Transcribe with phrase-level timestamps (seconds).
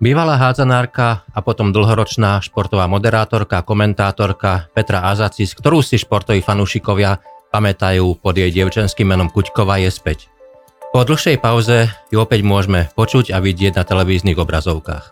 [0.00, 7.20] Bývalá hádzanárka a potom dlhoročná športová moderátorka a komentátorka Petra Azacis, ktorú si športoví fanúšikovia
[7.52, 10.32] pamätajú pod jej dievčenským menom Kuťková je späť.
[10.96, 15.04] Po dlhšej pauze ju opäť môžeme počuť a vidieť na televíznych obrazovkách.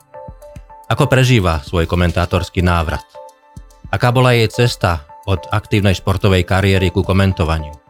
[0.88, 3.04] Ako prežíva svoj komentátorský návrat?
[3.92, 7.87] Aká bola jej cesta od aktívnej športovej kariéry ku komentovaniu?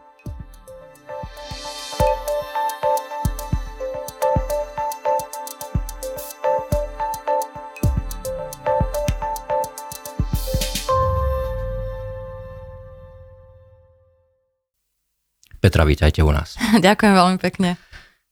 [15.59, 16.55] Petra, vítajte u nás.
[16.87, 17.75] Ďakujem veľmi pekne.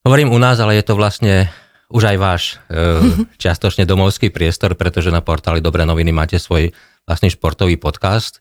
[0.07, 1.51] Hovorím u nás, ale je to vlastne
[1.91, 2.79] už aj váš e,
[3.43, 6.71] čiastočne domovský priestor, pretože na portáli Dobré noviny máte svoj
[7.03, 8.39] vlastný športový podcast.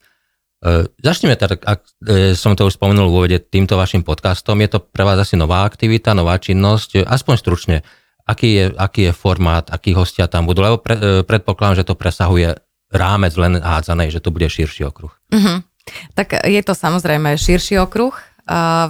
[0.63, 4.63] E, začneme teda, ak e, som to už spomenul v úvode, týmto vašim podcastom.
[4.63, 7.03] Je to pre vás asi nová aktivita, nová činnosť.
[7.03, 7.77] Aspoň stručne,
[8.23, 11.99] aký je, aký je formát, akí hostia tam budú, lebo pre, e, predpokladám, že to
[11.99, 12.55] presahuje
[12.95, 15.11] rámec len hádzanej, že to bude širší okruh.
[15.35, 15.59] Uh-huh.
[16.15, 18.15] Tak je to samozrejme širší okruh.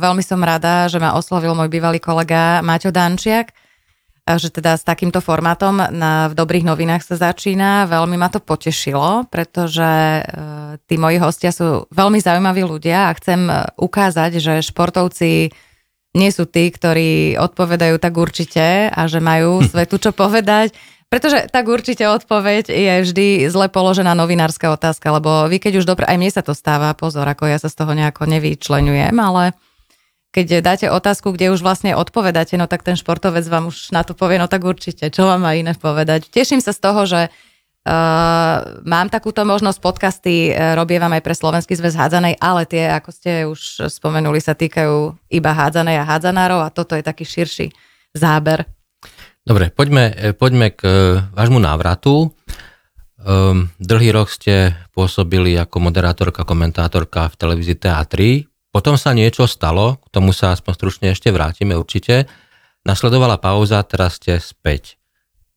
[0.00, 3.56] Veľmi som rada, že ma oslovil môj bývalý kolega Maťo Dančiak,
[4.26, 7.86] že teda s takýmto formátom na, v dobrých novinách sa začína.
[7.86, 13.46] Veľmi ma to potešilo, pretože uh, tí moji hostia sú veľmi zaujímaví ľudia a chcem
[13.78, 15.54] ukázať, že športovci
[16.16, 20.74] nie sú tí, ktorí odpovedajú tak určite a že majú svetu čo povedať
[21.06, 26.04] pretože tak určite odpoveď je vždy zle položená novinárska otázka, lebo vy keď už dobre,
[26.06, 29.54] aj mne sa to stáva, pozor, ako ja sa z toho nejako nevyčlenujem, ale
[30.34, 34.12] keď dáte otázku, kde už vlastne odpovedáte, no tak ten športovec vám už na to
[34.12, 36.28] povie, no tak určite, čo vám má iné povedať.
[36.28, 37.20] Teším sa z toho, že
[37.86, 43.10] Uh, mám takúto možnosť, podcasty uh, robievam aj pre Slovenský zväz hádzanej, ale tie, ako
[43.14, 47.70] ste už spomenuli, sa týkajú iba hádzanej a hádzanárov a toto je taký širší
[48.10, 48.66] záber.
[49.46, 50.92] Dobre, poďme, e, poďme k e,
[51.30, 52.34] vášmu návratu.
[53.26, 58.46] Um, dlhý rok ste pôsobili ako moderátorka, komentátorka v televízii TA3.
[58.70, 62.30] Potom sa niečo stalo, k tomu sa aspoň stručne ešte vrátime určite.
[62.86, 64.98] Nasledovala pauza, teraz ste späť.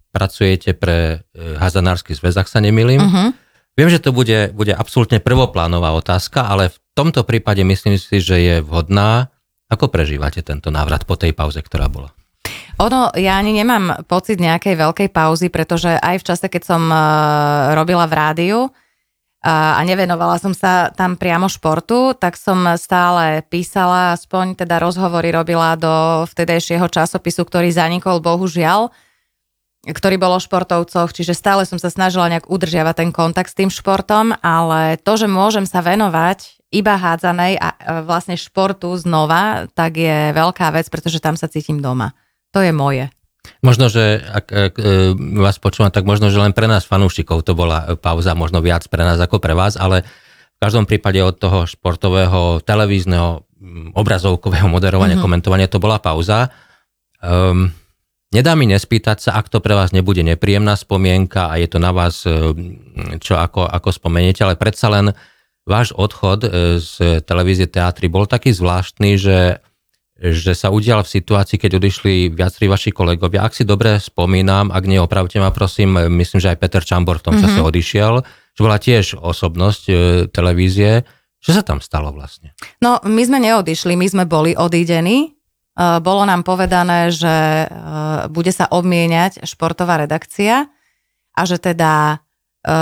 [0.10, 2.98] Pracujete pre Hazanársky zväz, ak sa nemýlim.
[2.98, 3.30] Uh-huh.
[3.78, 8.38] Viem, že to bude, bude absolútne prvoplánová otázka, ale v tomto prípade myslím si, že
[8.42, 9.30] je vhodná.
[9.70, 12.10] Ako prežívate tento návrat po tej pauze, ktorá bola?
[12.80, 17.76] Ono, ja ani nemám pocit nejakej veľkej pauzy, pretože aj v čase, keď som uh,
[17.76, 18.72] robila v rádiu uh,
[19.76, 25.76] a nevenovala som sa tam priamo športu, tak som stále písala, aspoň teda rozhovory robila
[25.76, 28.96] do vtedajšieho časopisu, ktorý zanikol, bohužiaľ,
[29.84, 33.68] ktorý bol o športovcoch, čiže stále som sa snažila nejak udržiavať ten kontakt s tým
[33.68, 37.68] športom, ale to, že môžem sa venovať iba hádzanej a
[38.08, 42.16] vlastne športu znova, tak je veľká vec, pretože tam sa cítim doma.
[42.54, 43.10] To je moje.
[43.60, 47.58] Možno, že ak, ak e, vás počúvam, tak možno, že len pre nás fanúšikov to
[47.58, 50.08] bola pauza, možno viac pre nás ako pre vás, ale
[50.60, 53.48] v každom prípade od toho športového, televízneho,
[53.96, 55.24] obrazovkového moderovania, mm-hmm.
[55.24, 56.52] komentovania to bola pauza.
[57.20, 57.72] Um,
[58.32, 61.92] nedá mi nespýtať sa, ak to pre vás nebude nepríjemná spomienka a je to na
[61.92, 62.32] vás, e,
[63.20, 65.12] čo ako, ako spomeniete, ale predsa len
[65.68, 66.50] váš odchod e,
[66.80, 69.64] z televízie teatry bol taký zvláštny, že
[70.20, 73.48] že sa udial v situácii, keď odišli viacerí vaši kolegovia.
[73.48, 77.26] Ak si dobre spomínam, ak nie, opravte ma prosím, myslím, že aj Peter Čambor v
[77.32, 77.56] tom mm-hmm.
[77.56, 78.14] čase odišiel,
[78.52, 79.94] že bola tiež osobnosť e,
[80.28, 81.08] televízie.
[81.40, 82.52] Čo sa tam stalo vlastne?
[82.84, 85.18] No, my sme neodišli, my sme boli odídení.
[85.24, 85.30] E,
[86.04, 87.68] bolo nám povedané, že e,
[88.28, 90.68] bude sa obmieniať športová redakcia
[91.32, 92.20] a že teda
[92.60, 92.76] e,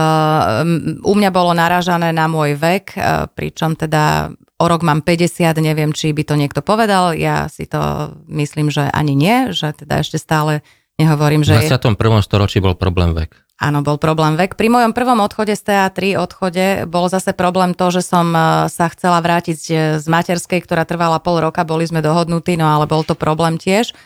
[1.05, 5.93] u mňa bolo naražané na môj vek, e, pričom teda o rok mám 50, neviem,
[5.93, 10.17] či by to niekto povedal, ja si to myslím, že ani nie, že teda ešte
[10.17, 10.65] stále
[10.97, 11.53] nehovorím, že...
[11.61, 11.97] V 21.
[12.25, 13.37] storočí bol problém vek.
[13.57, 14.53] Áno, bol problém vek.
[14.53, 18.85] Pri mojom prvom odchode z TA3 odchode bol zase problém to, že som e, sa
[18.93, 19.57] chcela vrátiť
[19.97, 23.97] z materskej, ktorá trvala pol roka, boli sme dohodnutí, no ale bol to problém tiež.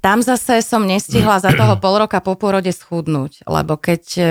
[0.00, 4.22] Tam zase som nestihla za toho pol roka po pôrode schudnúť, lebo keď e,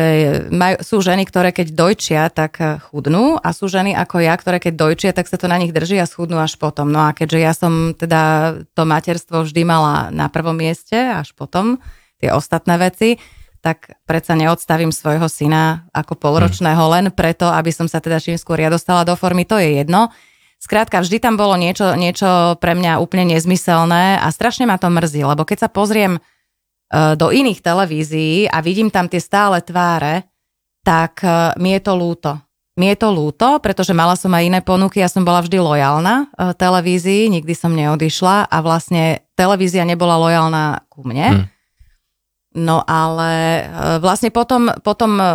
[0.50, 4.58] maj, sú ženy, ktoré keď dojčia, tak e, chudnú a sú ženy ako ja, ktoré
[4.58, 6.90] keď dojčia, tak sa to na nich drží a schudnú až potom.
[6.90, 8.22] No a keďže ja som teda
[8.74, 11.78] to materstvo vždy mala na prvom mieste, až potom
[12.18, 13.22] tie ostatné veci,
[13.62, 18.58] tak predsa neodstavím svojho syna ako polročného len preto, aby som sa teda čím skôr
[18.58, 20.10] ja dostala do formy, to je jedno.
[20.60, 25.24] Skrátka, vždy tam bolo niečo, niečo pre mňa úplne nezmyselné a strašne ma to mrzí,
[25.24, 26.22] lebo keď sa pozriem e,
[27.16, 30.28] do iných televízií a vidím tam tie stále tváre,
[30.84, 32.32] tak e, mi je to lúto.
[32.76, 36.28] Mi je to lúto, pretože mala som aj iné ponuky, ja som bola vždy lojálna
[36.28, 41.28] e, televízii, nikdy som neodišla a vlastne televízia nebola lojálna ku mne.
[41.28, 41.46] Hmm.
[42.60, 43.64] No ale e,
[44.04, 45.26] vlastne potom, potom e,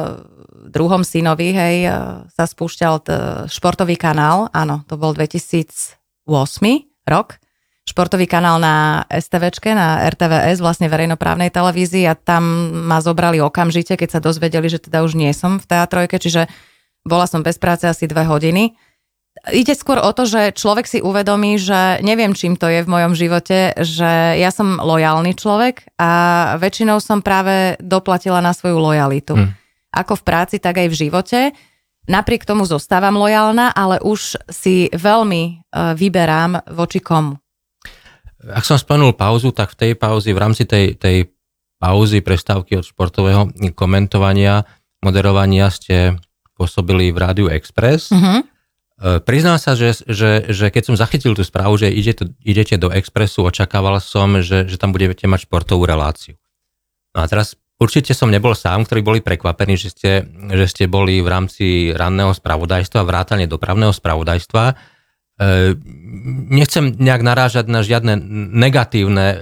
[0.68, 1.90] druhom synovi, hej, e,
[2.28, 3.16] sa spúšťal t-
[3.48, 5.96] športový kanál, áno, to bol 2008
[7.08, 7.40] rok,
[7.88, 12.08] športový kanál na STVčke, na RTVS, vlastne verejnoprávnej televízii.
[12.08, 12.44] A tam
[12.88, 16.48] ma zobrali okamžite, keď sa dozvedeli, že teda už nie som v teatrojke, čiže
[17.04, 18.72] bola som bez práce asi dve hodiny.
[19.50, 23.12] Ide skôr o to, že človek si uvedomí, že neviem, čím to je v mojom
[23.18, 26.10] živote, že ja som lojálny človek a
[26.56, 29.34] väčšinou som práve doplatila na svoju lojalitu.
[29.34, 29.52] Hmm
[29.94, 31.40] ako v práci, tak aj v živote.
[32.04, 35.52] Napriek tomu zostávam lojálna, ale už si veľmi e,
[35.96, 37.40] vyberám voči komu.
[38.44, 41.32] Ak som spomenul pauzu, tak v tej pauzi, v rámci tej, tej
[41.80, 44.68] pauzy, prestávky od športového komentovania,
[45.00, 46.20] moderovania ste
[46.52, 48.12] pôsobili v Rádiu Express.
[48.12, 48.44] Uh-huh.
[49.00, 53.42] Priznám sa, že, že, že keď som zachytil tú správu, že idete, idete do Expressu,
[53.42, 56.38] očakával som, že, že tam budete mať športovú reláciu.
[57.14, 61.18] No a teraz Určite som nebol sám, ktorí boli prekvapení, že ste, že ste boli
[61.18, 64.64] v rámci ranného spravodajstva, vrátane dopravného spravodajstva.
[64.70, 64.74] E,
[66.54, 68.14] nechcem nejak narážať na žiadne
[68.54, 69.36] negatívne e,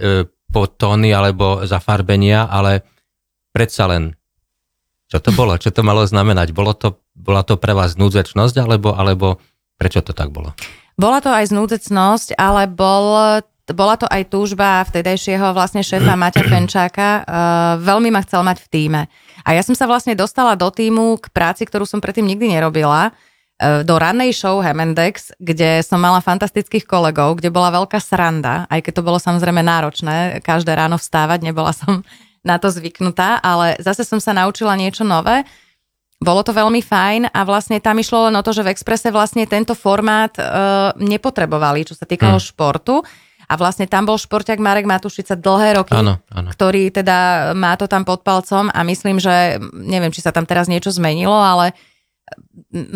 [0.49, 2.89] potóny alebo zafarbenia, ale
[3.53, 4.17] predsa len,
[5.13, 5.53] čo to bolo?
[5.61, 6.57] Čo to malo znamenať?
[6.57, 9.37] Bolo to, bola to pre vás núdzečnosť, alebo, alebo
[9.77, 10.57] prečo to tak bolo?
[10.97, 13.37] Bola to aj znúdecnosť, ale bol
[13.73, 17.09] bola to aj túžba vtedajšieho vlastne šéfa Maťa Fenčáka.
[17.23, 17.23] Uh,
[17.79, 19.03] veľmi ma chcel mať v týme.
[19.47, 23.15] A ja som sa vlastne dostala do týmu k práci, ktorú som predtým nikdy nerobila
[23.15, 28.83] uh, do rannej show Hemendex, kde som mala fantastických kolegov, kde bola veľká sranda, aj
[28.83, 32.03] keď to bolo samozrejme náročné, každé ráno vstávať, nebola som
[32.43, 35.47] na to zvyknutá, ale zase som sa naučila niečo nové.
[36.23, 39.43] Bolo to veľmi fajn a vlastne tam išlo len o to, že v Exprese vlastne
[39.47, 42.47] tento formát uh, nepotrebovali, čo sa týkalo hmm.
[42.47, 43.03] športu.
[43.51, 46.49] A vlastne tam bol športiak Marek Matušica dlhé roky, áno, áno.
[46.49, 50.73] ktorý teda má to tam pod palcom a myslím, že neviem, či sa tam teraz
[50.73, 51.77] niečo zmenilo, ale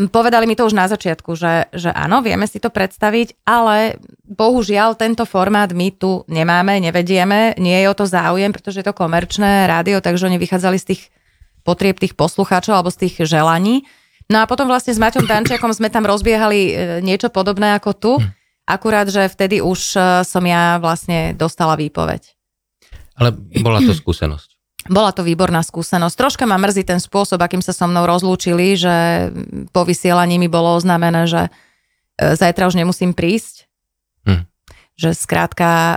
[0.08, 4.96] povedali mi to už na začiatku, že, že áno, vieme si to predstaviť, ale bohužiaľ
[4.96, 9.68] tento formát my tu nemáme, nevedieme, nie je o to záujem, pretože je to komerčné
[9.68, 11.02] rádio, takže oni vychádzali z tých
[11.66, 13.84] potrieb tých poslucháčov alebo z tých želaní.
[14.26, 16.72] No a potom vlastne s Maťom Dančiakom sme tam rozbiehali e,
[17.02, 18.12] niečo podobné ako tu.
[18.18, 18.30] Hm.
[18.66, 22.34] Akurát, že vtedy už e, som ja vlastne dostala výpoveď.
[23.18, 24.55] Ale bola to skúsenosť.
[24.88, 26.14] Bola to výborná skúsenosť.
[26.14, 29.28] Troška ma mrzí ten spôsob, akým sa so mnou rozlúčili, že
[29.70, 31.50] po vysielaní mi bolo oznámené, že e,
[32.34, 33.66] zajtra už nemusím prísť.
[34.26, 34.44] Hm.
[34.96, 35.96] Že skrátka e,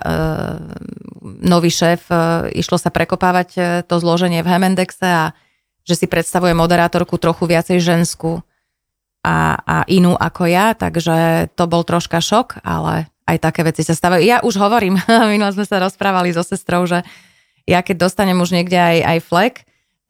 [1.44, 2.08] nový šéf
[2.56, 5.26] išlo sa prekopávať to zloženie v Hemendexe a
[5.90, 8.46] že si predstavuje moderátorku trochu viacej ženskú
[9.26, 13.94] a, a inú ako ja, takže to bol troška šok, ale aj také veci sa
[13.94, 14.22] stávajú.
[14.24, 15.02] Ja už hovorím,
[15.32, 17.04] minule sme sa rozprávali so sestrou, že
[17.70, 19.56] ja keď dostanem už niekde aj, aj flek,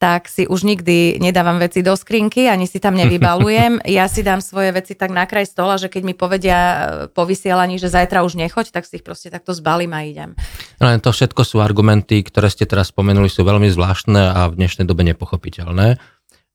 [0.00, 3.84] tak si už nikdy nedávam veci do skrinky, ani si tam nevybalujem.
[4.00, 6.76] Ja si dám svoje veci tak na kraj stola, že keď mi povedia e,
[7.12, 10.32] po vysielaní, že zajtra už nechoď, tak si ich proste takto zbalím a idem.
[10.80, 14.88] Len to všetko sú argumenty, ktoré ste teraz spomenuli, sú veľmi zvláštne a v dnešnej
[14.88, 16.00] dobe nepochopiteľné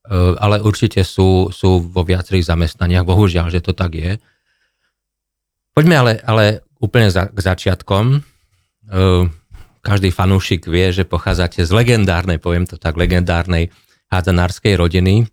[0.06, 4.12] Eh, ale určite sú, sú vo viacerých zamestnaniach, bohužiaľ, že to tak je.
[5.74, 8.22] Poďme ale, ale úplne za, k začiatkom.
[9.86, 13.70] Každý fanúšik vie, že pochádzate z legendárnej, poviem to tak, legendárnej
[14.10, 15.30] hádzanárskej rodiny.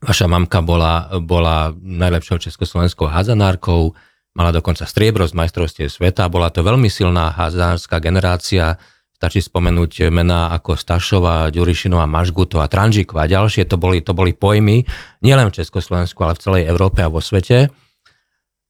[0.00, 3.92] Vaša mamka bola, bola najlepšou československou hádzanárkou,
[4.32, 8.80] mala dokonca striebro z majstrovstiev sveta, bola to veľmi silná hádzanárska generácia,
[9.14, 13.64] Stačí spomenúť mená ako Stašová, Ďurišinová, Mažgutová, Tranžiková a ďalšie.
[13.70, 14.84] To boli, to boli pojmy
[15.22, 17.70] nielen v Československu, ale v celej Európe a vo svete.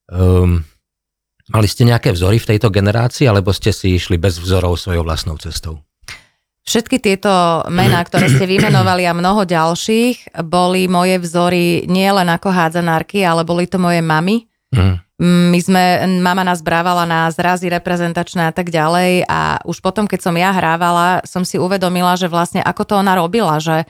[0.06, 0.62] Um,
[1.50, 5.36] mali ste nejaké vzory v tejto generácii, alebo ste si išli bez vzorov svojou vlastnou
[5.36, 5.84] cestou?
[6.64, 7.28] Všetky tieto
[7.68, 13.44] mená, ktoré ste vymenovali a mnoho ďalších, boli moje vzory nie len ako hádzanárky, ale
[13.44, 14.48] boli to moje mamy.
[14.72, 14.96] Mm.
[15.52, 15.84] My sme,
[16.24, 20.50] mama nás brávala na zrazy reprezentačné a tak ďalej a už potom, keď som ja
[20.50, 23.86] hrávala, som si uvedomila, že vlastne ako to ona robila, že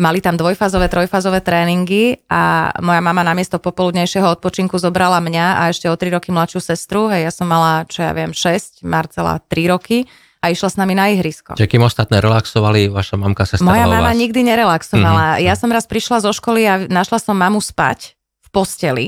[0.00, 5.92] mali tam dvojfázové, trojfázové tréningy a moja mama namiesto popoludnejšieho odpočinku zobrala mňa a ešte
[5.92, 9.68] o 3 roky mladšiu sestru, hej, ja som mala, čo ja viem, 6, Marcela 3
[9.68, 10.08] roky
[10.40, 11.52] a išla s nami na ihrisko.
[11.60, 14.16] Čiže kým ostatné relaxovali, vaša mamka sa starala Moja mama vás.
[14.16, 15.36] nikdy nerelaxovala.
[15.36, 15.44] Mm-hmm.
[15.44, 19.06] Ja som raz prišla zo školy a našla som mamu spať v posteli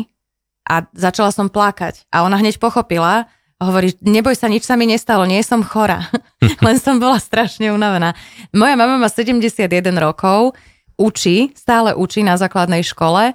[0.69, 2.05] a začala som plakať.
[2.13, 3.33] A ona hneď pochopila
[3.63, 6.11] hovorí, neboj sa, nič sa mi nestalo, nie som chora.
[6.67, 8.19] Len som bola strašne unavená.
[8.51, 10.59] Moja mama má 71 rokov,
[11.03, 13.35] učí, stále učí na základnej škole.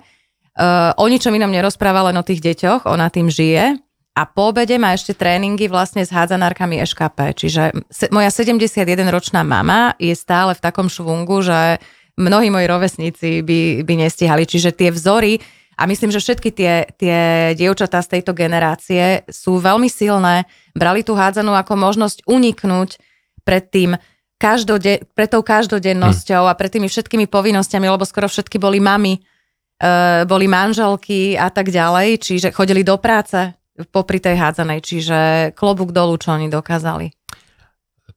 [0.58, 3.76] Uh, o ničom inom nerozpráva, len o tých deťoch, ona tým žije.
[4.18, 7.38] a po obede má ešte tréningy vlastne s hádzanárkami EŠKP.
[7.38, 7.62] Čiže
[8.10, 11.78] moja 71-ročná mama je stále v takom švungu, že
[12.18, 14.50] mnohí moji rovesníci by, by nestihali.
[14.50, 15.38] Čiže tie vzory,
[15.78, 17.18] a myslím, že všetky tie, tie
[17.54, 22.98] dievčatá z tejto generácie sú veľmi silné, brali tú hádzanú ako možnosť uniknúť
[23.46, 23.94] pred tým
[24.38, 26.52] každode, pred tou každodennosťou hmm.
[26.52, 31.74] a pred tými všetkými povinnosťami, lebo skoro všetky boli mami, e, boli manželky a tak
[31.74, 33.58] ďalej, čiže chodili do práce,
[33.90, 35.18] popri tej hádzanej, čiže
[35.54, 37.14] klobúk dolu, čo oni dokázali.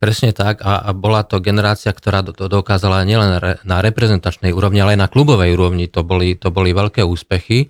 [0.00, 4.80] Presne tak a, a bola to generácia, ktorá to dokázala nielen re, na reprezentačnej úrovni,
[4.80, 5.92] ale aj na klubovej úrovni.
[5.92, 7.68] To boli, to boli veľké úspechy.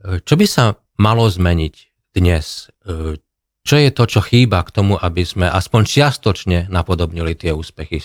[0.00, 1.74] Čo by sa malo zmeniť
[2.16, 2.72] dnes?
[3.64, 8.04] Čo je to, čo chýba k tomu, aby sme aspoň čiastočne napodobnili tie úspechy?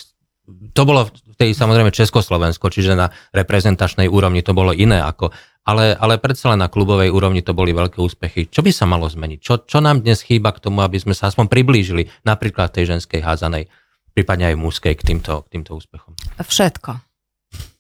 [0.74, 5.30] To bolo v tej samozrejme Československo, čiže na reprezentačnej úrovni to bolo iné ako
[5.70, 8.50] ale, ale predsa len na klubovej úrovni to boli veľké úspechy.
[8.50, 9.38] Čo by sa malo zmeniť?
[9.38, 13.22] Čo, čo nám dnes chýba k tomu, aby sme sa aspoň priblížili napríklad tej ženskej
[13.22, 13.70] házanej,
[14.18, 16.18] prípadne aj mužskej k týmto, k týmto úspechom?
[16.42, 16.92] Všetko.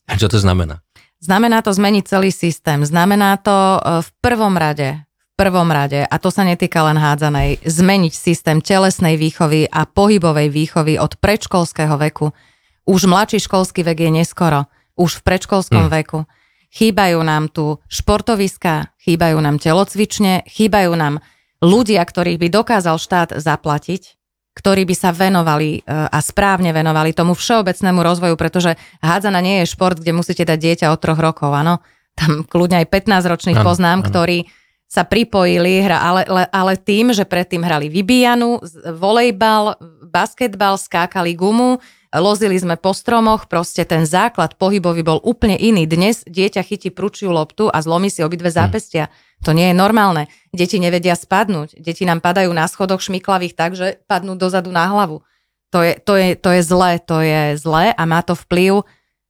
[0.06, 0.86] A čo to znamená?
[1.18, 2.86] Znamená to zmeniť celý systém.
[2.86, 5.04] Znamená to e, v prvom rade,
[5.40, 11.00] prvom rade, a to sa netýka len hádzanej, zmeniť systém telesnej výchovy a pohybovej výchovy
[11.00, 12.36] od predškolského veku.
[12.84, 14.68] Už mladší školský vek je neskoro.
[15.00, 15.96] Už v predškolskom hmm.
[15.96, 16.20] veku
[16.76, 21.24] chýbajú nám tu športoviska, chýbajú nám telocvične, chýbajú nám
[21.64, 24.20] ľudia, ktorých by dokázal štát zaplatiť,
[24.60, 29.72] ktorí by sa venovali e, a správne venovali tomu všeobecnému rozvoju, pretože hádzana nie je
[29.72, 31.80] šport, kde musíte dať dieťa od troch rokov, áno.
[32.20, 34.08] Tam kľudne aj 15-ročných ano, poznám, ano.
[34.12, 34.38] ktorí
[34.90, 38.58] sa pripojili, hra, ale, ale tým, že predtým hrali vybíjanu,
[38.98, 39.78] volejbal,
[40.10, 41.78] basketbal, skákali gumu,
[42.10, 45.86] lozili sme po stromoch, proste ten základ pohybový bol úplne iný.
[45.86, 48.56] Dnes dieťa chytí prúčiu loptu a zlomí si obidve hm.
[48.58, 49.14] zápestia.
[49.46, 50.26] To nie je normálne.
[50.50, 51.78] Deti nevedia spadnúť.
[51.78, 55.22] Deti nám padajú na schodoch šmiklavých tak, že padnú dozadu na hlavu.
[55.70, 58.90] To je, to je, to je zlé, to je zlé a má to vplyv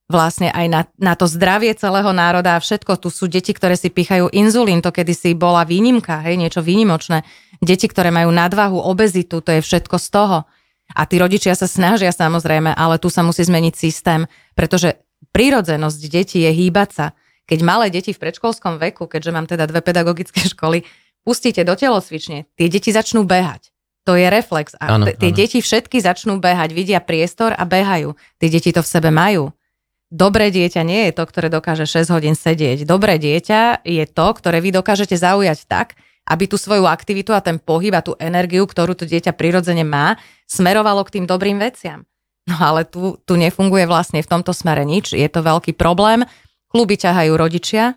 [0.10, 2.98] vlastne aj na, na to zdravie celého národa a všetko.
[2.98, 7.22] Tu sú deti, ktoré si pichajú inzulín, to kedysi bola výnimka, hej, niečo výnimočné.
[7.62, 10.38] Deti, ktoré majú nadvahu, obezitu, to je všetko z toho.
[10.98, 14.26] A tí rodičia sa snažia samozrejme, ale tu sa musí zmeniť systém,
[14.58, 14.98] pretože
[15.30, 17.06] prírodzenosť detí je hýbať sa.
[17.46, 20.82] Keď malé deti v predškolskom veku, keďže mám teda dve pedagogické školy,
[21.22, 23.70] pustíte do telocvične, tie deti začnú behať.
[24.10, 24.74] To je reflex.
[24.82, 25.38] A ano, tie ano.
[25.38, 28.18] deti všetky začnú behať, vidia priestor a behajú.
[28.42, 29.54] Tie deti to v sebe majú.
[30.10, 32.82] Dobré dieťa nie je to, ktoré dokáže 6 hodín sedieť.
[32.82, 35.94] Dobré dieťa je to, ktoré vy dokážete zaujať tak,
[36.26, 40.18] aby tú svoju aktivitu a ten pohyb a tú energiu, ktorú to dieťa prirodzene má,
[40.50, 42.10] smerovalo k tým dobrým veciam.
[42.50, 46.26] No ale tu, tu nefunguje vlastne v tomto smere nič, je to veľký problém.
[46.74, 47.94] Kluby ťahajú rodičia.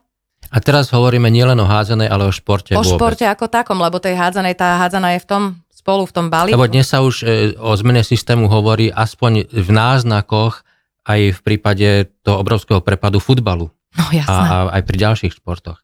[0.53, 2.93] A teraz hovoríme nielen o hádzanej, ale o športe O vôbec.
[2.93, 5.43] športe ako takom, lebo tej hádzanej, tá hádzaná je v tom
[5.73, 6.61] spolu v tom balíku.
[6.61, 10.61] Lebo dnes sa už e, o zmene systému hovorí aspoň v náznakoch
[11.03, 11.89] aj v prípade
[12.23, 13.71] toho obrovského prepadu futbalu.
[13.99, 14.31] No jasné.
[14.31, 15.83] A, a aj pri ďalších športoch.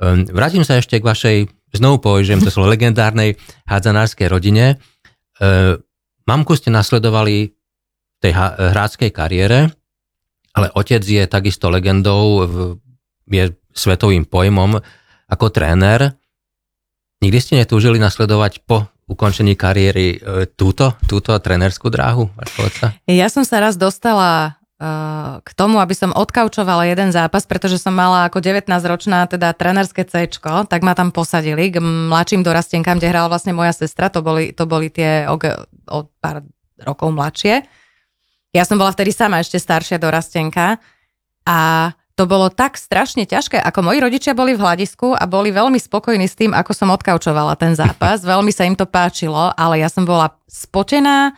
[0.00, 1.36] Ehm, vrátim sa ešte k vašej
[1.76, 3.36] znovu použijem to slovo, legendárnej
[3.68, 4.76] hádzanárskej rodine.
[5.40, 5.76] E,
[6.28, 9.72] mamku ste nasledovali v tej hráckej kariére,
[10.54, 12.46] ale otec je takisto legendou,
[13.26, 14.78] je svetovým pojmom
[15.26, 16.12] ako tréner.
[17.24, 22.32] Nikdy ste netúžili nasledovať po ukončení kariéry e, túto, túto trénerskú dráhu
[23.06, 24.62] Ja som sa raz dostala
[25.42, 30.26] k tomu, aby som odkaučovala jeden zápas, pretože som mala ako 19-ročná teda trenerské C,
[30.42, 34.66] tak ma tam posadili k mladším dorastenkám, kde hrala vlastne moja sestra, to boli, to
[34.66, 35.38] boli tie o,
[35.86, 36.42] o pár
[36.82, 37.62] rokov mladšie.
[38.50, 40.82] Ja som bola vtedy sama ešte staršia dorastenka
[41.46, 41.60] a
[42.12, 46.28] to bolo tak strašne ťažké, ako moji rodičia boli v hľadisku a boli veľmi spokojní
[46.28, 48.20] s tým, ako som odkaučovala ten zápas.
[48.32, 51.32] Veľmi sa im to páčilo, ale ja som bola spotená,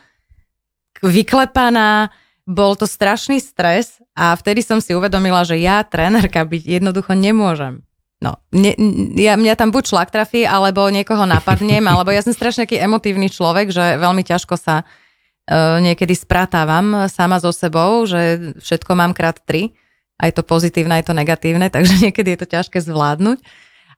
[0.99, 2.11] vyklepaná,
[2.45, 7.81] bol to strašný stres a vtedy som si uvedomila, že ja trénerka byť jednoducho nemôžem.
[8.23, 8.73] No, ne,
[9.21, 13.29] ja, mňa tam buď šlak trafí, alebo niekoho napadnem, alebo ja som strašne taký emotívny
[13.29, 19.39] človek, že veľmi ťažko sa uh, niekedy spratávam sama so sebou, že všetko mám krát
[19.45, 19.77] tri,
[20.21, 23.41] aj to pozitívne, aj to negatívne, takže niekedy je to ťažké zvládnuť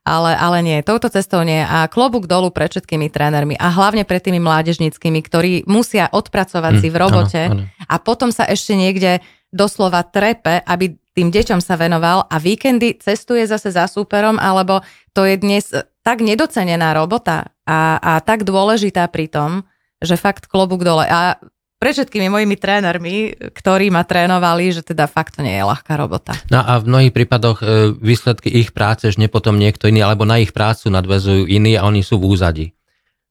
[0.07, 1.59] ale, ale nie, touto cestou nie.
[1.59, 6.81] A klobúk dolu pred všetkými trénermi a hlavne pred tými mládežníckými, ktorí musia odpracovať mm,
[6.81, 7.83] si v robote ano, ano.
[7.91, 9.19] a potom sa ešte niekde
[9.51, 14.79] doslova trepe, aby tým deťom sa venoval a víkendy cestuje zase za súperom, alebo
[15.11, 15.65] to je dnes
[16.07, 19.67] tak nedocenená robota a, a tak dôležitá pri tom,
[19.99, 21.03] že fakt klobúk dole.
[21.03, 21.35] A
[21.77, 26.33] pre všetkými mojimi trénermi, ktorí ma trénovali, že teda fakt to nie je ľahká robota.
[26.49, 30.41] No a v mnohých prípadoch e, výsledky ich práce žne potom niekto iný, alebo na
[30.41, 32.65] ich prácu nadvezujú iní a oni sú v úzadi.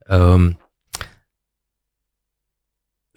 [0.07, 0.55] Um,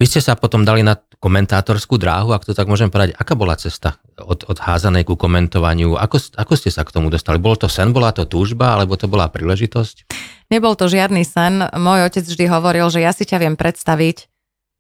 [0.01, 3.13] vy ste sa potom dali na komentátorskú dráhu, ak to tak môžem povedať.
[3.19, 6.00] Aká bola cesta od, od házanej ku komentovaniu?
[6.00, 7.38] Ako, ako ste sa k tomu dostali?
[7.38, 10.09] Bolo to sen, bola to túžba, alebo to bola príležitosť?
[10.50, 11.67] Nebol to žiadny sen.
[11.75, 14.31] Môj otec vždy hovoril, že ja si ťa viem predstaviť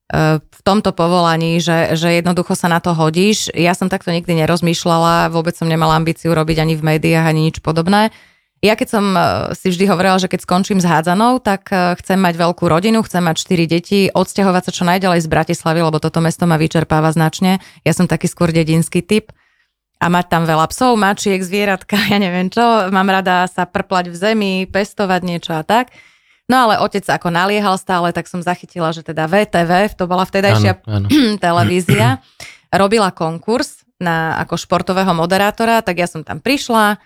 [0.09, 3.53] v tomto povolaní, že, že jednoducho sa na to hodíš.
[3.53, 7.61] Ja som takto nikdy nerozmýšľala, vôbec som nemala ambíciu robiť ani v médiách, ani nič
[7.61, 8.09] podobné.
[8.59, 9.19] Ja keď som e,
[9.55, 13.23] si vždy hovorila, že keď skončím s hádzanou, tak e, chcem mať veľkú rodinu, chcem
[13.23, 17.63] mať 4 deti, odsťahovať sa čo najďalej z Bratislavy, lebo toto mesto ma vyčerpáva značne.
[17.87, 19.31] Ja som taký skôr dedinský typ.
[19.99, 22.91] A mať tam veľa psov, mačiek, zvieratka, ja neviem čo.
[22.91, 25.95] Mám rada sa prplať v zemi, pestovať niečo a tak.
[26.49, 30.81] No ale otec ako naliehal stále, tak som zachytila, že teda VTV, to bola vtedajšia
[30.81, 31.07] áno, áno.
[31.45, 32.25] televízia,
[32.73, 36.97] robila konkurs na ako športového moderátora, tak ja som tam prišla,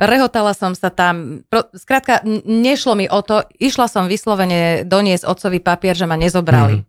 [0.00, 1.44] rehotala som sa tam,
[1.76, 6.82] skrátka nešlo mi o to, išla som vyslovene doniesť otcovi papier, že ma nezobrali.
[6.82, 6.88] Mm.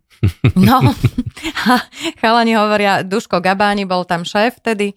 [0.54, 0.78] No,
[1.66, 1.82] a
[2.22, 4.94] chalani hovoria, Duško Gabáni bol tam šéf vtedy,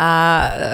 [0.00, 0.10] a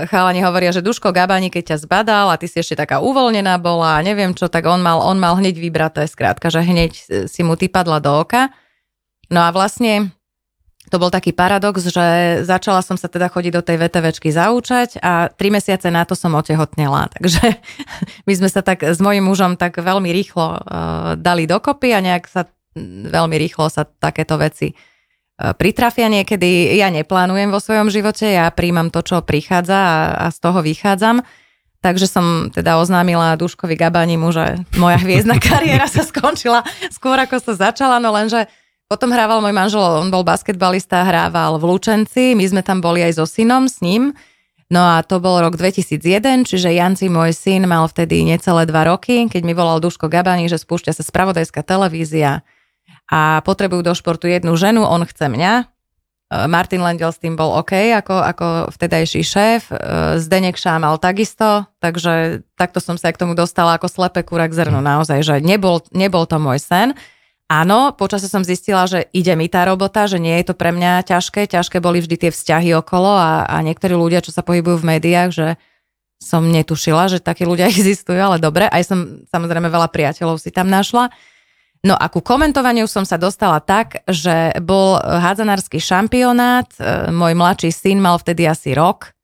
[0.06, 3.98] chalani hovoria, že Duško Gabani, keď ťa zbadal a ty si ešte taká uvoľnená bola
[3.98, 6.94] a neviem čo, tak on mal, on mal hneď vybraté, skrátka, že hneď
[7.26, 8.54] si mu ty padla do oka.
[9.26, 10.14] No a vlastne
[10.94, 12.06] to bol taký paradox, že
[12.46, 16.30] začala som sa teda chodiť do tej VTVčky zaučať a tri mesiace na to som
[16.38, 17.10] otehotnela.
[17.18, 17.58] Takže
[18.30, 20.60] my sme sa tak s mojim mužom tak veľmi rýchlo uh,
[21.18, 22.46] dali dokopy a nejak sa
[23.10, 24.95] veľmi rýchlo sa takéto veci E,
[25.36, 26.76] pritrafia niekedy.
[26.80, 31.20] Ja neplánujem vo svojom živote, ja príjmam to, čo prichádza a, a z toho vychádzam.
[31.84, 37.70] Takže som teda oznámila Duškovi Gabanimu, že moja hviezdna kariéra sa skončila skôr ako sa
[37.70, 38.48] začala, no lenže
[38.86, 43.18] potom hrával môj manžel, on bol basketbalista, hrával v Lučenci, my sme tam boli aj
[43.18, 44.14] so synom, s ním.
[44.66, 49.30] No a to bol rok 2001, čiže Janci, môj syn, mal vtedy necelé dva roky,
[49.30, 52.42] keď mi volal Duško Gabani, že spúšťa sa spravodajská televízia
[53.06, 55.52] a potrebujú do športu jednu ženu, on chce mňa.
[55.62, 55.64] E,
[56.50, 59.62] Martin Lendel s tým bol OK, ako, ako vtedajší šéf.
[59.70, 59.74] E,
[60.18, 64.82] Zdenek Šámal takisto, takže takto som sa k tomu dostala ako slepe kúra k zrnu
[64.82, 66.98] naozaj, že nebol, nebol to môj sen.
[67.46, 71.06] Áno, počasie som zistila, že ide mi tá robota, že nie je to pre mňa
[71.06, 71.46] ťažké.
[71.46, 75.30] Ťažké boli vždy tie vzťahy okolo a, a niektorí ľudia, čo sa pohybujú v médiách,
[75.30, 75.48] že
[76.18, 78.66] som netušila, že takí ľudia existujú, ale dobre.
[78.66, 81.14] Aj som samozrejme veľa priateľov si tam našla.
[81.84, 87.70] No a ku komentovaniu som sa dostala tak, že bol hádzanársky šampionát, e, môj mladší
[87.74, 89.16] syn mal vtedy asi rok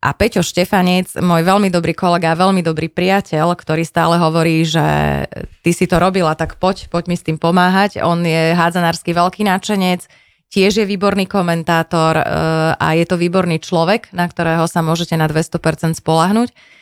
[0.00, 4.80] a Peťo Štefanec, môj veľmi dobrý kolega, veľmi dobrý priateľ, ktorý stále hovorí, že
[5.60, 8.00] ty si to robila, tak poď, poď mi s tým pomáhať.
[8.00, 10.08] On je hádzanársky veľký náčenec,
[10.48, 12.24] tiež je výborný komentátor e,
[12.80, 16.79] a je to výborný človek, na ktorého sa môžete na 200% spolahnuť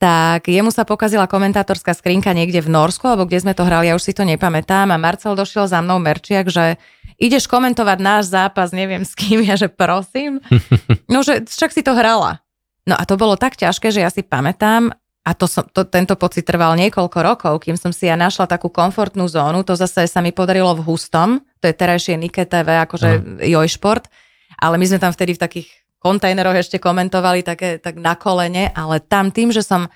[0.00, 3.94] tak jemu sa pokazila komentátorská skrinka niekde v Norsku, alebo kde sme to hrali, ja
[4.00, 6.80] už si to nepamätám a Marcel došiel za mnou Merčiak, že
[7.20, 10.40] ideš komentovať náš zápas, neviem s kým, ja že prosím.
[11.12, 12.40] No, že však si to hrala.
[12.88, 16.16] No a to bolo tak ťažké, že ja si pamätám, a to som, to, tento
[16.16, 20.24] pocit trval niekoľko rokov, kým som si ja našla takú komfortnú zónu, to zase sa
[20.24, 23.44] mi podarilo v Hustom, to je terajšie Nike TV, akože uh-huh.
[23.44, 24.08] Joj Šport,
[24.56, 25.68] ale my sme tam vtedy v takých
[26.00, 29.86] kontajneroch ešte komentovali také, tak na kolene, ale tam tým, že som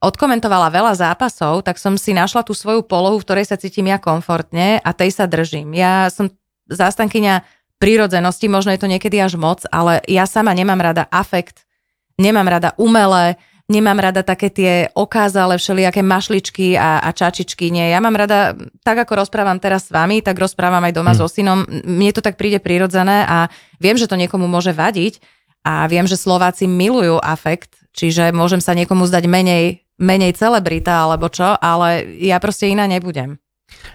[0.00, 4.00] odkomentovala veľa zápasov, tak som si našla tú svoju polohu, v ktorej sa cítim ja
[4.00, 5.76] komfortne a tej sa držím.
[5.76, 6.32] Ja som
[6.72, 7.44] zástankyňa
[7.76, 11.68] prírodzenosti, možno je to niekedy až moc, ale ja sama nemám rada afekt,
[12.16, 13.36] nemám rada umelé,
[13.68, 17.68] nemám rada také tie okázale, všelijaké mašličky a, a čačičky.
[17.68, 21.20] Nie, ja mám rada, tak ako rozprávam teraz s vami, tak rozprávam aj doma hmm.
[21.20, 21.68] so synom.
[21.68, 25.20] Mne to tak príde prirodzené a viem, že to niekomu môže vadiť,
[25.60, 31.28] a viem, že Slováci milujú afekt, čiže môžem sa niekomu zdať menej, menej celebrita alebo
[31.28, 33.36] čo, ale ja proste iná nebudem.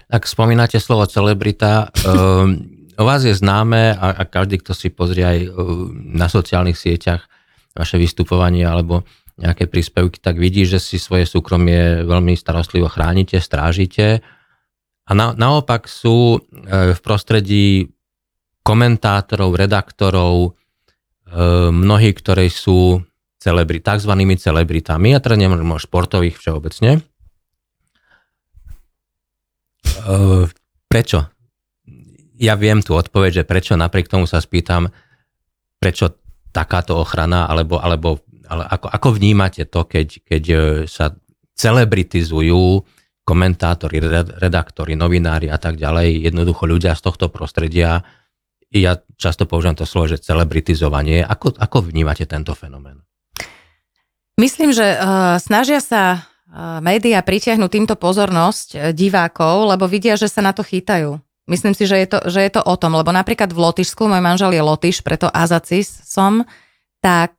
[0.06, 2.62] Ak spomínate slovo celebrita, um,
[2.96, 5.52] o vás je známe a, a každý, kto si pozrie aj uh,
[5.92, 7.26] na sociálnych sieťach
[7.76, 9.04] vaše vystupovanie alebo
[9.36, 14.24] nejaké príspevky, tak vidí, že si svoje súkromie veľmi starostlivo chránite, strážite.
[15.06, 17.92] A na, naopak sú uh, v prostredí
[18.64, 20.56] komentátorov, redaktorov,
[21.72, 23.02] mnohí, ktorí sú
[23.36, 24.12] celebri, tzv.
[24.38, 26.98] celebritami, a teda nemôžem o športových všeobecne.
[29.86, 30.16] E,
[30.90, 31.18] prečo?
[32.36, 34.90] Ja viem tú odpoveď, že prečo, napriek tomu sa spýtam,
[35.78, 36.18] prečo
[36.50, 41.14] takáto ochrana, alebo, alebo ale ako, ako vnímate to, keď, keď e, sa
[41.56, 42.82] celebritizujú
[43.26, 43.98] komentátori,
[44.38, 48.06] redaktori, novinári a tak ďalej, jednoducho ľudia z tohto prostredia,
[48.74, 51.22] ja často používam to slovo, že celebritizovanie.
[51.22, 53.02] Ako, ako vnímate tento fenomén?
[54.36, 60.28] Myslím, že uh, snažia sa uh, médiá pritiahnuť týmto pozornosť uh, divákov, lebo vidia, že
[60.28, 61.16] sa na to chytajú.
[61.46, 64.18] Myslím si, že je, to, že je to o tom, lebo napríklad v Lotyšsku, môj
[64.18, 66.42] manžel je Lotyš, preto Azacis som,
[66.98, 67.38] tak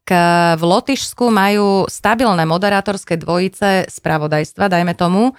[0.55, 5.35] v Lotyšsku majú stabilné moderátorské dvojice spravodajstva, dajme tomu,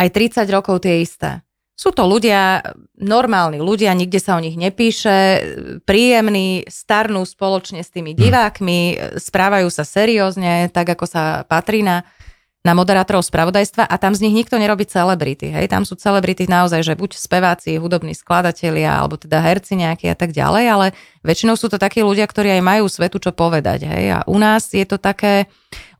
[0.00, 1.44] aj 30 rokov tie isté.
[1.76, 5.44] Sú to ľudia, normálni ľudia, nikde sa o nich nepíše,
[5.84, 8.18] príjemní, starnú spoločne s tými hm.
[8.18, 8.80] divákmi,
[9.20, 12.08] správajú sa seriózne, tak ako sa patrí na,
[12.64, 15.52] na moderátorov spravodajstva a tam z nich nikto nerobí celebrity.
[15.52, 15.68] Hej?
[15.68, 20.32] Tam sú celebrity naozaj, že buď speváci, hudobní skladatelia, alebo teda herci nejakí a tak
[20.32, 20.86] ďalej, ale
[21.22, 23.84] väčšinou sú to takí ľudia, ktorí aj majú svetu čo povedať.
[23.84, 24.04] Hej?
[24.16, 25.44] A u nás je to také,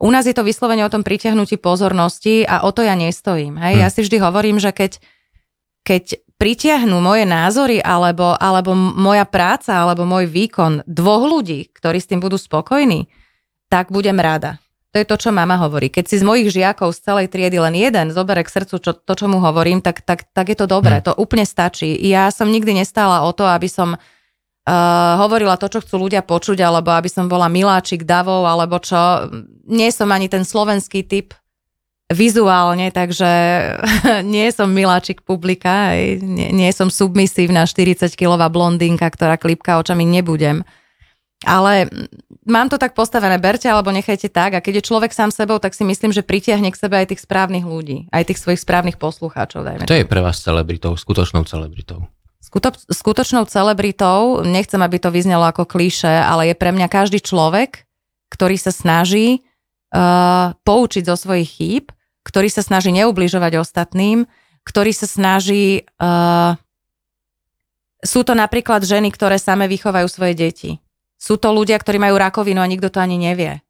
[0.01, 3.61] u nás je to vyslovene o tom pritiahnutí pozornosti a o to ja nestojím.
[3.61, 3.77] Hej?
[3.77, 3.81] Hm.
[3.85, 4.99] Ja si vždy hovorím, že keď
[5.87, 12.11] keď pritiahnu moje názory alebo, alebo moja práca alebo môj výkon dvoch ľudí, ktorí s
[12.11, 13.07] tým budú spokojní,
[13.71, 14.59] tak budem rada.
[14.95, 15.91] To je to, čo mama hovorí.
[15.91, 19.13] Keď si z mojich žiakov z celej triedy len jeden zobere k srdcu čo, to,
[19.13, 20.99] čo mu hovorím, tak, tak, tak je to dobré.
[20.99, 21.05] Hmm.
[21.11, 21.95] To úplne stačí.
[22.03, 26.63] Ja som nikdy nestála o to, aby som uh, hovorila to, čo chcú ľudia počuť,
[26.63, 29.27] alebo aby som bola miláčik davov, alebo čo.
[29.67, 31.35] Nie som ani ten slovenský typ
[32.07, 33.29] vizuálne, takže
[34.23, 35.91] nie som miláčik publika,
[36.23, 40.63] nie, nie som submisívna 40-kilová blondínka, ktorá klipka očami nebudem.
[41.45, 41.85] Ale
[42.49, 45.77] mám to tak postavené, berte alebo nechajte tak a keď je človek sám sebou, tak
[45.77, 49.61] si myslím, že pritiahne k sebe aj tých správnych ľudí, aj tých svojich správnych poslucháčov.
[49.61, 52.09] Dajme to je pre vás celebritou, skutočnou celebritou?
[52.41, 57.85] Skuto, skutočnou celebritou, nechcem, aby to vyznelo ako klíše, ale je pre mňa každý človek,
[58.33, 59.45] ktorý sa snaží
[59.93, 61.85] uh, poučiť zo svojich chýb
[62.27, 64.27] ktorý sa snaží neubližovať ostatným,
[64.67, 65.87] ktorý sa snaží...
[65.95, 66.59] Uh,
[68.03, 70.71] sú to napríklad ženy, ktoré same vychovajú svoje deti.
[71.15, 73.63] Sú to ľudia, ktorí majú rakovinu a nikto to ani nevie.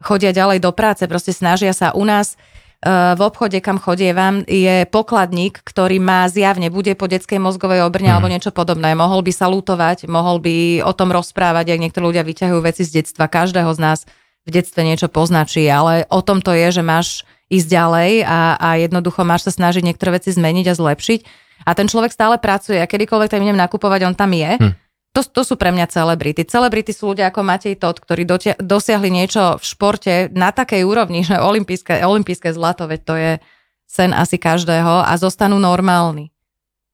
[0.00, 1.94] Chodia ďalej do práce, proste snažia sa.
[1.94, 7.38] U nás uh, v obchode, kam chodievam, je pokladník, ktorý má zjavne, bude po detskej
[7.38, 8.14] mozgovej obrne mm.
[8.16, 8.96] alebo niečo podobné.
[8.96, 13.04] Mohol by sa lutovať, mohol by o tom rozprávať, ak niektorí ľudia vyťahujú veci z
[13.04, 13.30] detstva.
[13.30, 14.08] Každého z nás
[14.48, 18.68] v detstve niečo poznačí, ale o tom to je, že máš ísť ďalej a, a
[18.76, 21.20] jednoducho máš sa snažiť niektoré veci zmeniť a zlepšiť.
[21.64, 24.52] A ten človek stále pracuje a kedykoľvek tam idem nakupovať, on tam je.
[24.60, 24.72] Hm.
[25.16, 26.44] To, to sú pre mňa celebrity.
[26.44, 31.24] Celebrity sú ľudia ako Matej Todd, ktorí dotia, dosiahli niečo v športe na takej úrovni,
[31.28, 33.32] že olimpijské, olimpijské zlato, veď to je
[33.88, 36.30] sen asi každého a zostanú normálni.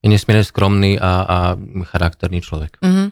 [0.07, 1.38] Je nesmierne skromný a, a
[1.90, 2.79] charakterný človek.
[2.79, 3.09] Mm-hmm.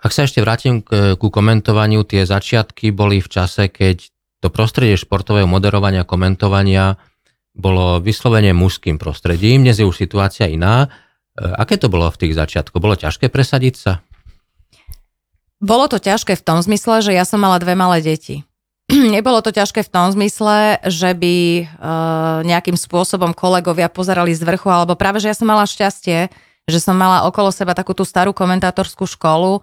[0.00, 4.08] Ak sa ešte vrátim k, ku komentovaniu, tie začiatky boli v čase, keď
[4.40, 6.96] to prostredie športového moderovania, komentovania
[7.52, 9.62] bolo vyslovene mužským prostredím.
[9.68, 10.88] Dnes je už situácia iná.
[11.36, 12.80] E, aké to bolo v tých začiatkoch?
[12.80, 13.92] Bolo ťažké presadiť sa?
[15.60, 18.48] Bolo to ťažké v tom zmysle, že ja som mala dve malé deti.
[19.14, 24.72] Nebolo to ťažké v tom zmysle, že by uh, nejakým spôsobom kolegovia pozerali z vrchu,
[24.72, 26.32] alebo práve, že ja som mala šťastie,
[26.64, 29.60] že som mala okolo seba takú tú starú komentátorskú školu,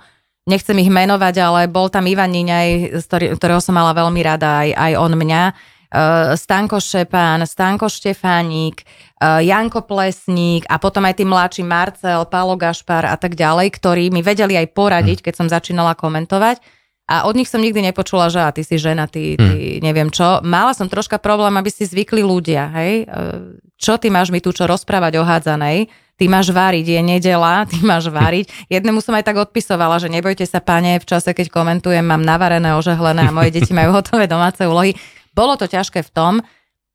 [0.48, 2.98] nechcem ich menovať, ale bol tam Ivan Niňaj,
[3.36, 5.44] ktorého som mala veľmi rada, aj, aj on mňa.
[5.88, 8.84] Uh, Stanko Šepán, Stanko Štefánik,
[9.24, 14.12] uh, Janko Plesník a potom aj tí mladší Marcel, Pálo Gašpar a tak ďalej, ktorí
[14.12, 16.60] mi vedeli aj poradiť, keď som začínala komentovať.
[17.08, 19.80] A od nich som nikdy nepočula, že a ty si žena, ty, ty hm.
[19.80, 20.44] neviem čo.
[20.44, 23.08] Mala som troška problém, aby si zvykli ľudia, hej.
[23.08, 25.88] Uh, čo ty máš mi tu čo rozprávať o hádzanej?
[26.18, 28.68] Ty máš váriť, je nedela, ty máš váriť.
[28.68, 32.74] Jednému som aj tak odpisovala, že nebojte sa, pane, v čase, keď komentujem, mám navarené,
[32.76, 34.98] ožehlené a moje deti majú hotové domáce úlohy.
[35.32, 36.34] Bolo to ťažké v tom,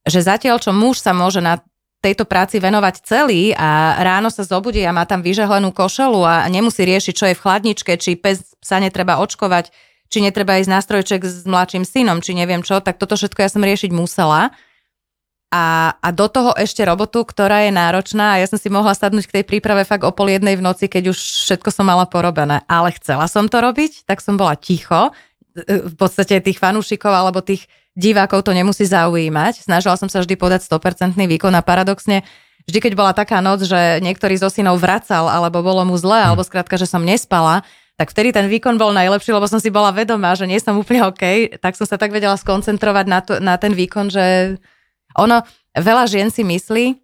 [0.03, 1.63] že zatiaľ, čo muž sa môže na
[2.03, 6.83] tejto práci venovať celý a ráno sa zobudí a má tam vyžehlenú košelu a nemusí
[6.83, 9.71] riešiť, čo je v chladničke, či pes sa netreba očkovať,
[10.11, 13.49] či netreba ísť na strojček s mladším synom, či neviem čo, tak toto všetko ja
[13.55, 14.51] som riešiť musela
[15.53, 19.29] a, a do toho ešte robotu, ktorá je náročná a ja som si mohla sadnúť
[19.29, 22.65] k tej príprave fakt o pol jednej v noci, keď už všetko som mala porobené.
[22.65, 25.13] Ale chcela som to robiť, tak som bola ticho.
[25.69, 29.69] V podstate tých fanúšikov alebo tých divákov to nemusí zaujímať.
[29.69, 32.25] Snažila som sa vždy podať 100% výkon a paradoxne
[32.65, 36.41] vždy, keď bola taká noc, že niektorý zo synov vracal alebo bolo mu zle, alebo
[36.41, 37.61] skrátka, že som nespala,
[38.01, 41.05] tak vtedy ten výkon bol najlepší, lebo som si bola vedomá, že nie som úplne
[41.05, 44.57] OK, tak som sa tak vedela skoncentrovať na, to, na ten výkon, že
[45.19, 45.45] ono,
[45.77, 47.03] veľa žien si myslí,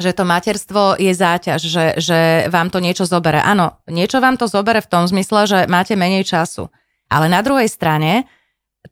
[0.00, 3.42] že to materstvo je záťaž, že, že vám to niečo zobere.
[3.42, 6.70] Áno, niečo vám to zobere v tom zmysle, že máte menej času.
[7.10, 8.24] Ale na druhej strane,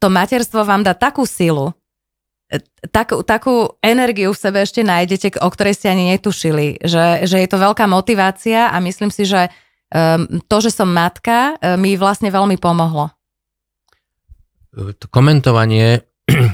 [0.03, 1.73] to materstvo vám dá takú silu,
[2.91, 6.83] takú, takú energiu v sebe ešte nájdete, o ktorej ste ani netušili.
[6.83, 9.49] Že, že je to veľká motivácia a myslím si, že
[9.93, 13.13] um, to, že som matka, um, mi vlastne veľmi pomohlo.
[14.79, 16.08] To komentovanie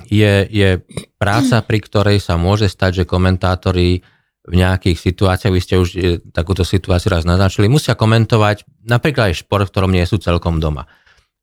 [0.09, 0.69] je, je
[1.17, 4.03] práca, pri ktorej sa môže stať, že komentátori
[4.45, 6.01] v nejakých situáciách, vy ste už e,
[6.33, 10.85] takúto situáciu raz naznačili, musia komentovať napríklad aj šport, v ktorom nie sú celkom doma.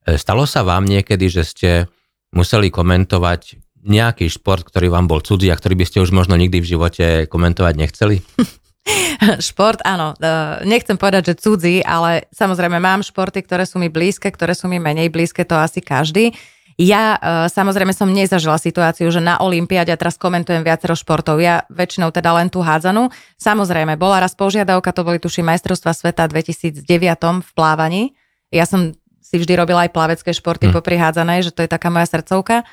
[0.05, 1.69] E, stalo sa vám niekedy, že ste
[2.29, 6.61] museli komentovať nejaký šport, ktorý vám bol cudzí a ktorý by ste už možno nikdy
[6.61, 8.21] v živote komentovať nechceli?
[9.49, 10.17] Šport, áno.
[10.17, 14.69] E, nechcem povedať, že cudzí, ale samozrejme mám športy, ktoré sú mi blízke, ktoré sú
[14.69, 16.33] mi menej blízke, to asi každý.
[16.79, 17.19] Ja e,
[17.51, 22.31] samozrejme som nezažila situáciu, že na Olympiade, a teraz komentujem viacero športov, ja väčšinou teda
[22.35, 23.11] len tú hádzanú.
[23.35, 26.83] Samozrejme, bola raz požiadavka, to boli tuším majstrovstva sveta 2009
[27.43, 28.03] v plávaní.
[28.51, 30.75] Ja som si vždy robila aj plavecké športy hmm.
[30.75, 32.67] popri hádzanej, že to je taká moja srdcovka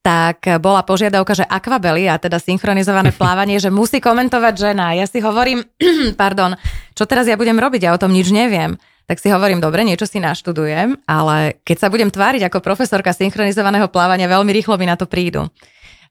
[0.00, 4.96] tak bola požiadavka, že akvabely, a teda synchronizované plávanie, že musí komentovať žena.
[4.96, 5.64] Ja si hovorím,
[6.20, 6.56] pardon,
[6.96, 8.80] čo teraz ja budem robiť, ja o tom nič neviem.
[9.10, 13.90] Tak si hovorím, dobre, niečo si naštudujem, ale keď sa budem tváriť ako profesorka synchronizovaného
[13.90, 15.50] plávania, veľmi rýchlo mi na to prídu.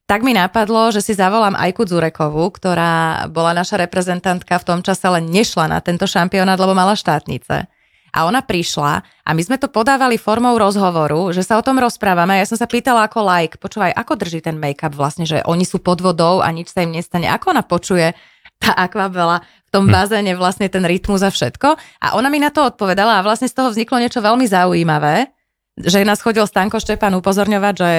[0.03, 4.99] Tak mi napadlo, že si zavolám Ajku Dzurekovú, ktorá bola naša reprezentantka v tom čase,
[5.07, 7.71] ale nešla na tento šampionát, lebo mala štátnice.
[8.12, 12.35] A ona prišla a my sme to podávali formou rozhovoru, že sa o tom rozprávame.
[12.35, 15.79] Ja som sa pýtala ako like, počúvaj, ako drží ten make-up vlastne, že oni sú
[15.79, 17.31] pod vodou a nič sa im nestane.
[17.31, 18.12] Ako ona počuje
[18.60, 19.91] tá akvabela v tom hm.
[19.91, 21.80] bazéne vlastne ten rytmus a všetko.
[22.04, 25.32] A ona mi na to odpovedala a vlastne z toho vzniklo niečo veľmi zaujímavé,
[25.80, 27.91] že nás chodil Stanko Štepan upozorňovať, že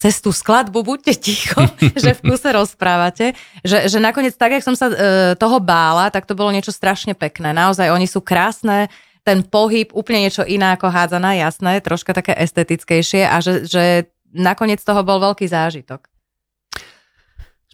[0.00, 1.60] cez tú skladbu buďte ticho,
[2.02, 3.36] že v kuse rozprávate.
[3.60, 4.96] Že, že nakoniec tak, jak som sa e,
[5.36, 7.52] toho bála, tak to bolo niečo strašne pekné.
[7.52, 8.88] Naozaj oni sú krásne,
[9.20, 14.80] ten pohyb úplne niečo iné ako hádzaná, jasné, troška také estetickejšie a že, že nakoniec
[14.80, 16.08] toho bol veľký zážitok.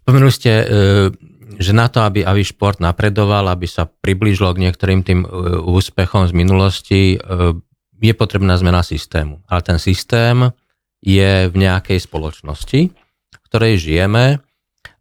[0.02, 0.64] Spomenuli ste, e,
[1.56, 5.28] že na to, aby, aby šport napredoval, aby sa priblížilo k niektorým tým e,
[5.64, 7.18] úspechom z minulosti, e,
[7.96, 9.40] je potrebná zmena systému.
[9.48, 10.52] Ale ten systém
[11.00, 14.44] je v nejakej spoločnosti, v ktorej žijeme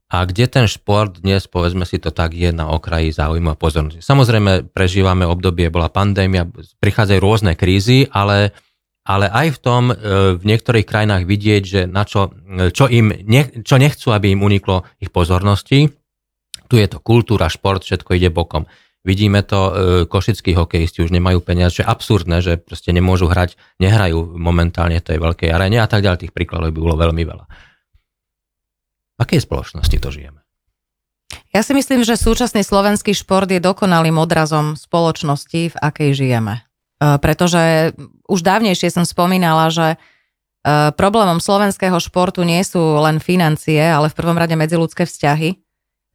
[0.06, 4.06] a kde ten šport dnes, povedzme si to tak, je na okraji záujmu a pozornosti.
[4.06, 6.46] Samozrejme, prežívame obdobie, bola pandémia,
[6.80, 8.54] prichádzajú rôzne krízy, ale,
[9.04, 9.96] ale aj v tom e,
[10.40, 12.32] v niektorých krajinách vidieť, že na čo,
[12.72, 13.12] čo, im,
[13.66, 15.90] čo nechcú, aby im uniklo ich pozornosti.
[16.68, 18.66] Tu je to kultúra, šport, všetko ide bokom.
[19.06, 19.74] Vidíme to, e,
[20.10, 25.18] košickí hokejisti už nemajú peniaze, je absurdné, že proste nemôžu hrať, nehrajú momentálne v tej
[25.22, 26.26] veľkej arene a tak ďalej.
[26.26, 27.46] Tých príkladov by bolo veľmi veľa.
[29.16, 30.42] V akej spoločnosti to žijeme?
[31.54, 36.66] Ja si myslím, že súčasný slovenský šport je dokonalým odrazom spoločnosti, v akej žijeme.
[36.98, 37.94] E, pretože
[38.26, 39.98] už dávnejšie som spomínala, že e,
[40.98, 45.65] problémom slovenského športu nie sú len financie, ale v prvom rade medziludské vzťahy.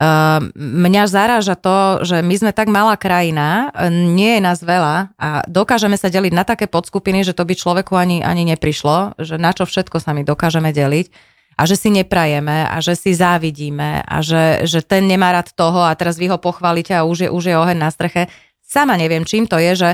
[0.01, 0.09] E,
[0.57, 6.01] mňa zaráža to, že my sme tak malá krajina, nie je nás veľa a dokážeme
[6.01, 9.69] sa deliť na také podskupiny, že to by človeku ani, ani neprišlo, že na čo
[9.69, 11.13] všetko sa my dokážeme deliť
[11.61, 15.85] a že si neprajeme a že si závidíme a že, že ten nemá rád toho
[15.85, 18.33] a teraz vy ho pochválite a už je, už je oheň na streche.
[18.65, 19.91] Sama neviem, čím to je, že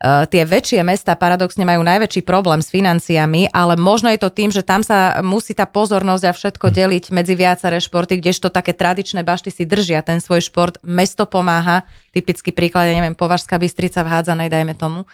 [0.00, 4.64] tie väčšie mesta paradoxne majú najväčší problém s financiami, ale možno je to tým, že
[4.64, 9.52] tam sa musí tá pozornosť a všetko deliť medzi viaceré športy, kdežto také tradičné bašty
[9.52, 11.84] si držia ten svoj šport, mesto pomáha,
[12.16, 15.04] typický príklad, ja neviem, Považská Bystrica v hádzanej, dajme tomu.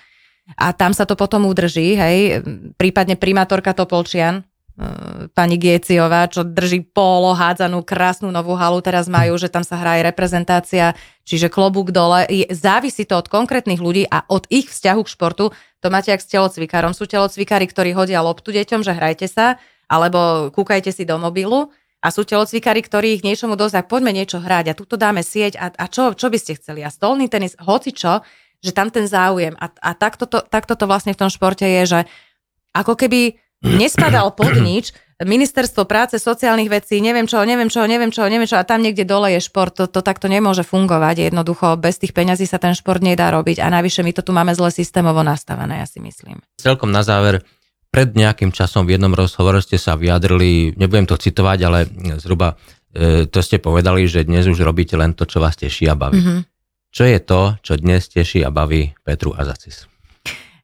[0.55, 2.47] A tam sa to potom udrží, hej,
[2.79, 4.56] prípadne primátorka Topolčian, Eh,
[5.33, 9.97] pani Gieciová, čo drží polo, hádzanú krásnu novú halu, teraz majú, že tam sa hrá
[9.97, 10.93] aj reprezentácia,
[11.25, 12.29] čiže klobúk dole.
[12.53, 15.45] Závisí to od konkrétnych ľudí a od ich vzťahu k športu.
[15.81, 16.93] To máte jak s telocvikárom.
[16.93, 19.57] Sú telocvikári, ktorí hodia loptu deťom, že hrajte sa,
[19.89, 21.73] alebo kúkajte si do mobilu.
[22.05, 25.57] A sú telocvikári, ktorí ich niečomu dosť, tak poďme niečo hrať a tuto dáme sieť
[25.57, 26.85] a, a čo, čo by ste chceli?
[26.85, 28.21] A stolný tenis, hoci čo,
[28.61, 29.57] že tam ten záujem.
[29.57, 32.01] A, a takto, to, takto to vlastne v tom športe je, že
[32.77, 38.29] ako keby nespadal pod nič, ministerstvo práce, sociálnych vecí, neviem čo, neviem čo, neviem čo,
[38.29, 41.33] neviem čo a tam niekde dole je šport, to, to takto nemôže fungovať.
[41.33, 44.53] Jednoducho bez tých peňazí sa ten šport nedá robiť a navyše my to tu máme
[44.53, 46.45] zle systémovo nastavené, ja si myslím.
[46.61, 47.41] Celkom na záver,
[47.89, 51.89] pred nejakým časom v jednom rozhovore ste sa vyjadrili, nebudem to citovať, ale
[52.21, 52.61] zhruba
[52.93, 56.21] e, to ste povedali, že dnes už robíte len to, čo vás teší a baví.
[56.21, 56.41] Mm-hmm.
[56.93, 59.89] Čo je to, čo dnes teší a baví Petru Azacis?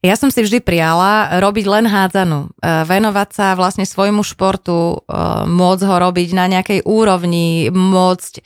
[0.02, 2.50] Ja som si vždy priala robiť len hádzanú.
[2.50, 8.42] E, venovať sa vlastne svojmu športu, e, môcť ho robiť na nejakej úrovni, môcť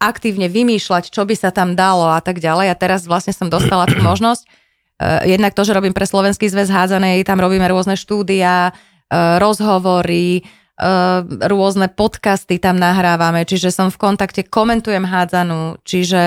[0.00, 2.72] aktívne vymýšľať, čo by sa tam dalo a tak ďalej.
[2.72, 4.48] A teraz vlastne som dostala tú možnosť.
[4.48, 8.72] E, jednak to, že robím pre Slovenský zväz hádzanej, tam robíme rôzne štúdia,
[9.12, 10.42] rozhovory,
[11.48, 16.20] rôzne podcasty tam nahrávame, čiže som v kontakte, komentujem hádzanú, čiže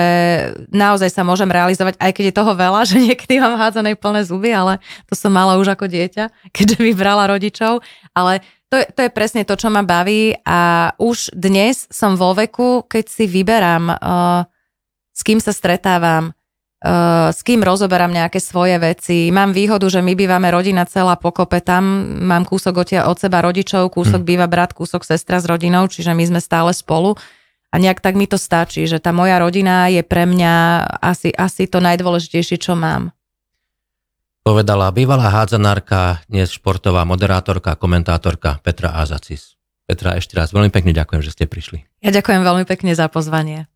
[0.74, 4.50] naozaj sa môžem realizovať, aj keď je toho veľa, že niekedy mám hádzanej plné zuby,
[4.50, 6.24] ale to som mala už ako dieťa,
[6.56, 7.78] keďže vybrala rodičov,
[8.10, 12.34] ale to je, to je presne to, čo ma baví a už dnes som vo
[12.34, 14.46] veku, keď si vyberám, uh,
[15.10, 16.30] s kým sa stretávam,
[17.30, 19.28] s kým rozoberám nejaké svoje veci.
[19.28, 21.84] Mám výhodu, že my bývame rodina celá pokope, tam
[22.24, 24.28] mám kúsok od, seba rodičov, kúsok hmm.
[24.28, 27.20] býva brat, kúsok sestra s rodinou, čiže my sme stále spolu.
[27.70, 31.70] A nejak tak mi to stačí, že tá moja rodina je pre mňa asi, asi
[31.70, 33.14] to najdôležitejšie, čo mám
[34.50, 39.54] povedala bývalá hádzanárka, dnes športová moderátorka, komentátorka Petra Azacis.
[39.86, 41.86] Petra, ešte raz veľmi pekne ďakujem, že ste prišli.
[42.02, 43.69] Ja ďakujem veľmi pekne za pozvanie.